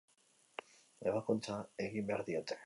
Ebakuntza 1.11 1.59
egin 1.89 2.09
behar 2.11 2.25
diote. 2.33 2.59